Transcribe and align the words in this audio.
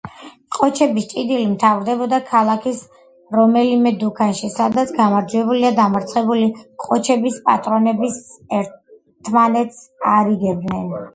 ყოჩების 0.55 1.03
ჭიდილი 1.09 1.43
მთავრდებოდა 1.49 2.19
ქალაქის 2.29 2.79
რომელიმე 3.39 3.91
დუქანში, 4.05 4.49
სადაც 4.55 4.95
გამარჯვებული 4.97 5.63
და 5.69 5.73
დამარცხებული 5.83 6.49
ყოჩების 6.89 7.39
პატრონებს 7.51 8.19
ერთმანეთს 8.63 9.85
„არიგებდნენ“. 10.19 10.95